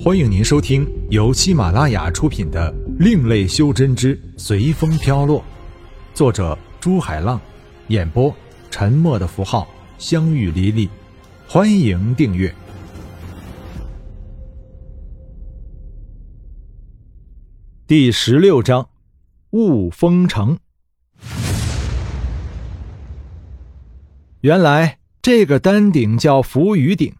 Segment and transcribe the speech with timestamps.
[0.00, 5.40] 欢迎您收听由喜马拉雅出品的《另类修真之随风飘落》，
[6.14, 7.40] 作者朱海浪，
[7.88, 8.32] 演播
[8.70, 9.66] 沉默的符号、
[9.98, 10.88] 相遇离离。
[11.48, 12.54] 欢迎订阅。
[17.88, 18.88] 第十六章，
[19.50, 20.56] 雾封城。
[24.42, 27.17] 原来这个丹鼎叫浮雨鼎。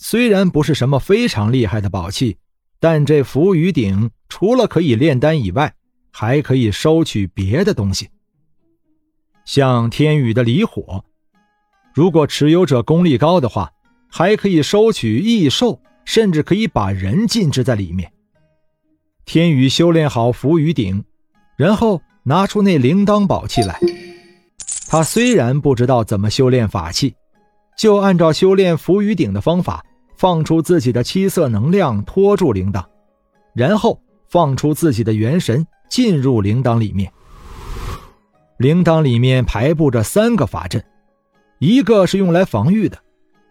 [0.00, 2.38] 虽然不是什么非常厉害的宝器，
[2.78, 5.74] 但这浮雨鼎除了可以炼丹以外，
[6.12, 8.08] 还可以收取别的东西，
[9.44, 11.04] 像天宇的离火。
[11.92, 13.72] 如果持有者功力高的话，
[14.08, 18.12] 还可以收取异兽，甚至可以把人禁制在里面。
[19.24, 21.04] 天宇修炼好浮雨鼎，
[21.56, 23.80] 然后拿出那铃铛宝器来。
[24.86, 27.16] 他虽然不知道怎么修炼法器，
[27.76, 29.84] 就按照修炼浮雨鼎的方法。
[30.18, 32.84] 放出自己的七色能量，拖住铃铛，
[33.54, 37.12] 然后放出自己的元神进入铃铛里面。
[38.56, 40.84] 铃铛里面排布着三个法阵，
[41.60, 42.98] 一个是用来防御的，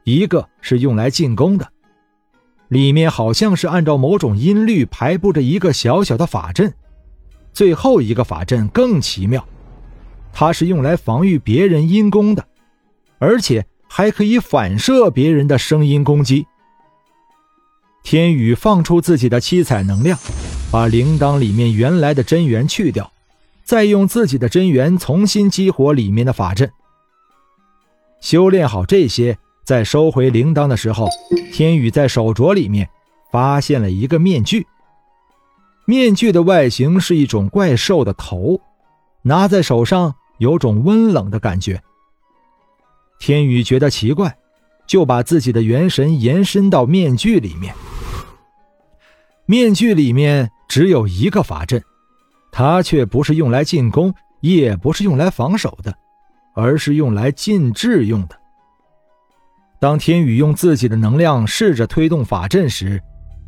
[0.04, 1.66] 一个是用来进攻的。
[2.68, 6.74] 里面好像是按照某种音律排布着一个小小的法阵。
[7.54, 9.48] 最后一个法阵更奇妙，
[10.34, 12.46] 它是用来防御别人阴攻的，
[13.20, 16.46] 而且还可以反射别人的声音攻击。
[18.10, 20.18] 天宇放出自己的七彩能量，
[20.72, 23.12] 把铃铛里面原来的真元去掉，
[23.66, 26.72] 再用自己的真元重新激活里面的法阵。
[28.22, 31.10] 修炼好这些，再收回铃铛的时候，
[31.52, 32.88] 天宇在手镯里面
[33.30, 34.66] 发现了一个面具。
[35.84, 38.62] 面具的外形是一种怪兽的头，
[39.24, 41.84] 拿在手上有种温冷的感觉。
[43.20, 44.38] 天宇觉得奇怪，
[44.88, 47.76] 就把自己的元神延伸到面具里面。
[49.50, 51.82] 面具里面只有一个法阵，
[52.52, 55.96] 它却不是用来进攻，也不是用来防守的，
[56.54, 58.38] 而是用来禁制用的。
[59.80, 63.02] 当天宇用自己的能量试着推动法阵时，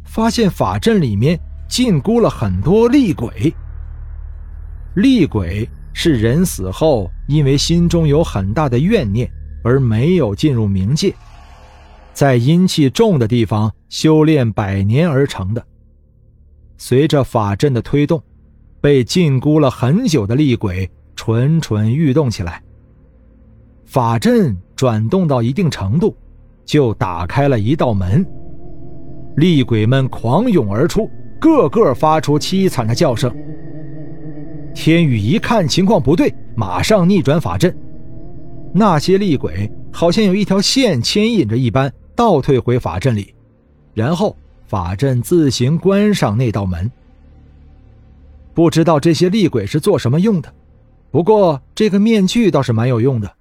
[0.05, 3.53] 发现法阵里面禁锢了很多厉鬼。
[4.95, 9.29] 厉鬼是人死后因为心中有很大的怨念
[9.65, 11.13] 而没有进入冥界，
[12.13, 15.65] 在阴气重的地方修炼百年而成的。
[16.81, 18.23] 随着法阵的推动，
[18.79, 22.63] 被禁锢了很久的厉鬼蠢蠢欲动起来。
[23.85, 26.15] 法阵转动到一定程度，
[26.65, 28.25] 就打开了一道门，
[29.35, 33.29] 厉鬼们狂涌而出，个个发出凄惨的叫声。
[34.73, 37.75] 天宇一看情况不对，马上逆转法阵，
[38.73, 43.35] 那些厉鬼好像有一条线牵引着一般，倒退回法阵里，
[43.93, 44.33] 然后。
[44.69, 46.91] 法阵自行关上那道门。
[48.53, 50.53] 不知道这些厉鬼是做什么用的，
[51.09, 53.35] 不过这个面具倒是蛮有用的。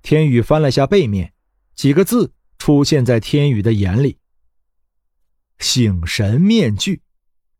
[0.00, 1.34] 天宇翻了下背面，
[1.74, 4.16] 几个字出现在天宇的眼里
[5.60, 7.02] ：“醒神面具。”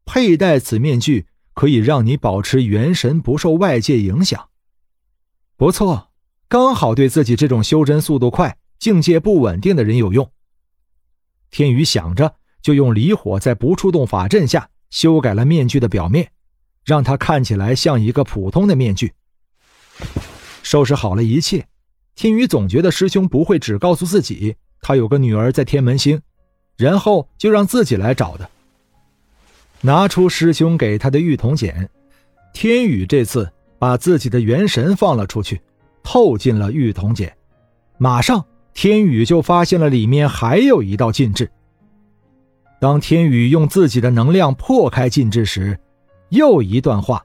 [0.07, 4.49] 佩戴此面具可以让你保持元神不受外界影响。
[5.59, 6.11] 不错，
[6.49, 10.33] 刚好对自己这种修真速度快、境界不稳定的人有用。
[11.51, 16.31] 天宇想着，就用离火在不触动法阵下修改了面具的表面，
[16.85, 19.13] 让它看起来像一个普通的面具。
[20.63, 21.67] 收拾好了一切，
[22.15, 26.21] 天宇总觉得师兄不会只告诉自己他有个女儿在天门星，
[26.77, 28.49] 然后就让自己来找的。
[29.81, 31.89] 拿出师兄给他的玉铜简，
[32.53, 35.61] 天宇这次把自己的元神放了出去，
[36.03, 37.35] 透进了玉铜简，
[37.97, 38.45] 马上。
[38.73, 41.51] 天宇就发现了里面还有一道禁制。
[42.81, 45.79] 当天宇用自己的能量破开禁制时，
[46.31, 47.23] 又一段话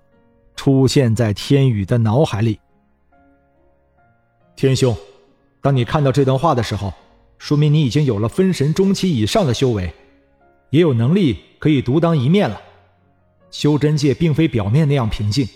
[0.55, 2.59] 出现在天宇的脑海里
[4.57, 4.93] ：“天兄，
[5.61, 6.91] 当你看到这段话的时候，
[7.37, 9.93] 说明你已经有了分神中期以上的修为，
[10.71, 12.61] 也有能力可以独当一面了。
[13.49, 15.47] 修真界并非表面那样平静，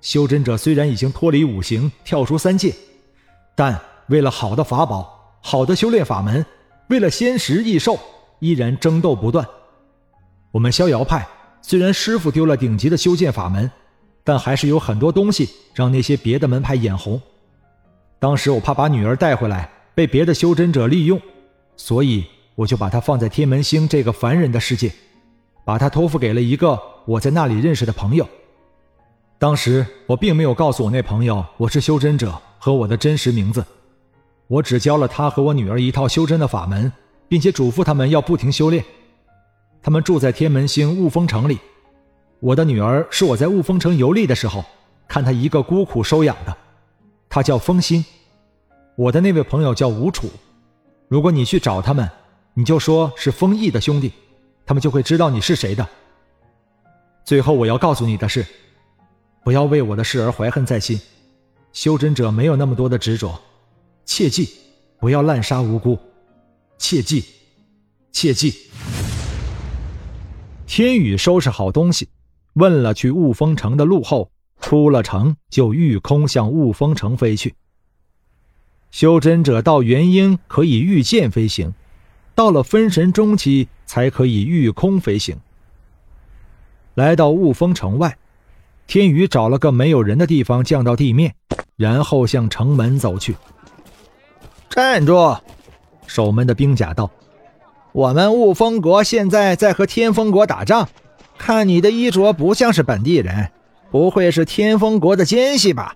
[0.00, 2.72] 修真者虽然已经脱离五行，跳出三界，
[3.56, 5.08] 但为了好的法宝。”
[5.44, 6.46] 好的修炼法门，
[6.88, 7.98] 为了仙石异兽，
[8.38, 9.46] 依然争斗不断。
[10.52, 11.26] 我们逍遥派
[11.60, 13.68] 虽然师傅丢了顶级的修剑法门，
[14.22, 17.20] 但还是有很多东西让那些别的门派眼红。
[18.20, 21.20] 当时我怕把女儿带回来被别的修真者利用，
[21.76, 22.24] 所以
[22.54, 24.92] 我就把她放在天门星这个凡人的世界，
[25.64, 28.26] 把她托付给了一个我在那里认识的朋友。
[29.40, 33.64] 当时我并没有告诉我那朋友我是修真者和我的真实名字。
[34.52, 36.92] 我只教了他和我女儿一套修真的法门，
[37.26, 38.84] 并且嘱咐他们要不停修炼。
[39.82, 41.58] 他们住在天门星雾峰城里。
[42.38, 44.62] 我的女儿是我在雾峰城游历的时候，
[45.08, 46.54] 看她一个孤苦收养的。
[47.30, 48.04] 她叫风心。
[48.94, 50.28] 我的那位朋友叫吴楚。
[51.08, 52.06] 如果你去找他们，
[52.52, 54.12] 你就说是丰毅的兄弟，
[54.66, 55.88] 他们就会知道你是谁的。
[57.24, 58.44] 最后我要告诉你的是，
[59.42, 61.00] 不要为我的事而怀恨在心。
[61.72, 63.40] 修真者没有那么多的执着，
[64.04, 64.48] 切记
[65.00, 65.98] 不要滥杀无辜，
[66.78, 67.24] 切记，
[68.12, 68.54] 切记。
[70.66, 72.08] 天宇收拾好东西，
[72.54, 77.54] 问了去雾峰城的路后，出了城就御空向雾峰城飞去。
[78.90, 81.72] 修真者到元婴可以御剑飞行，
[82.34, 85.38] 到了分神中期才可以御空飞行。
[86.94, 88.18] 来到雾峰城外，
[88.86, 91.34] 天宇找了个没有人的地方降到地面。
[91.74, 93.34] 然后向城门走去。
[94.74, 95.36] 站住！
[96.06, 97.10] 守门的兵甲道
[97.92, 100.88] ：“我们雾峰国现在在和天风国打仗，
[101.36, 103.50] 看你的衣着不像是本地人，
[103.90, 105.94] 不会是天风国的奸细吧？”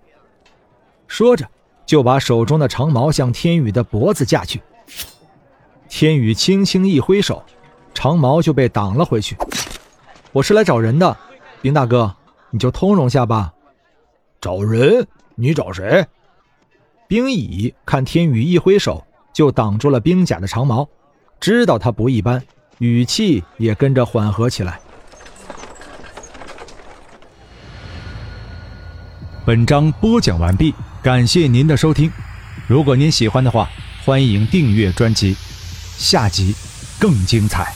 [1.08, 1.49] 说着，
[1.87, 4.61] 就把手中的长矛向天宇的脖子架去。
[5.88, 7.43] 天宇轻轻一挥手，
[7.94, 9.38] 长矛就被挡了回去。
[10.32, 11.17] 我是来找人的，
[11.62, 12.14] 兵大哥，
[12.50, 13.55] 你就通融下吧。
[14.38, 15.06] 找人。
[15.38, 16.06] 你找谁？
[17.08, 20.88] 冰乙看天宇一挥手就挡住了冰甲的长矛，
[21.38, 22.43] 知道他不一般，
[22.79, 24.81] 语气也跟着缓和起来。
[29.44, 32.11] 本章播讲完毕，感谢您的收听。
[32.67, 33.70] 如果您喜欢的话，
[34.05, 35.37] 欢迎订阅专辑，
[35.97, 36.56] 下集
[36.99, 37.73] 更精彩。